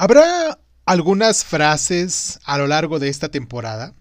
[0.00, 3.92] Habrá algunas frases a lo largo de esta temporada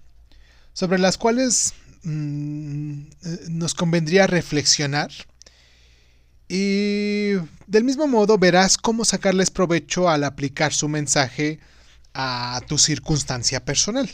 [0.72, 3.02] sobre las cuales mm,
[3.50, 5.12] nos convendría reflexionar
[6.48, 7.34] y
[7.68, 11.60] del mismo modo verás cómo sacarles provecho al aplicar su mensaje
[12.14, 14.10] a tu circunstancia personal.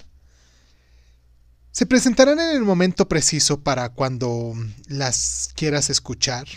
[1.72, 4.56] Se presentarán en el momento preciso para cuando
[4.88, 6.48] las quieras escuchar,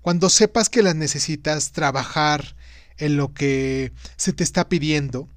[0.00, 2.56] cuando sepas que las necesitas trabajar
[3.02, 5.28] en lo que se te está pidiendo.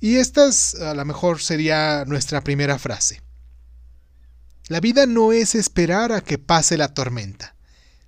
[0.00, 0.48] Y esta
[0.90, 3.22] a lo mejor sería nuestra primera frase.
[4.68, 7.54] La vida no es esperar a que pase la tormenta,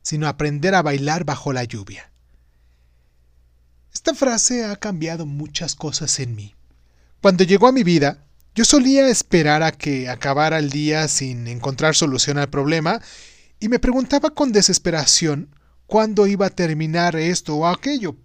[0.02, 2.10] sino aprender a bailar bajo la lluvia.
[3.92, 6.54] Esta frase ha cambiado muchas cosas en mí.
[7.20, 8.24] Cuando llegó a mi vida,
[8.54, 13.00] yo solía esperar a que acabara el día sin encontrar solución al problema
[13.60, 15.54] y me preguntaba con desesperación
[15.86, 18.16] cuándo iba a terminar esto o aquello,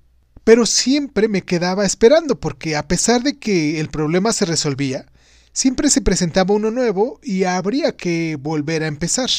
[0.44, 5.06] pero siempre me quedaba esperando porque a pesar de que el problema se resolvía,
[5.54, 9.30] siempre se presentaba uno nuevo y habría que volver a empezar.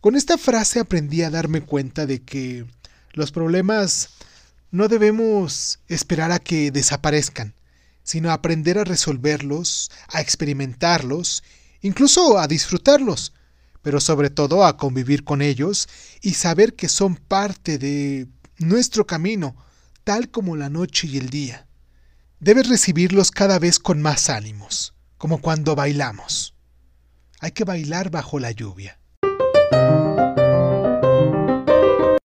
[0.00, 2.64] Con esta frase aprendí a darme cuenta de que
[3.12, 4.10] los problemas
[4.70, 7.54] no debemos esperar a que desaparezcan,
[8.04, 11.42] sino aprender a resolverlos, a experimentarlos,
[11.80, 13.32] incluso a disfrutarlos,
[13.82, 15.88] pero sobre todo a convivir con ellos
[16.20, 19.56] y saber que son parte de nuestro camino,
[20.04, 21.66] tal como la noche y el día.
[22.40, 26.54] Debes recibirlos cada vez con más ánimos, como cuando bailamos.
[27.40, 28.98] Hay que bailar bajo la lluvia.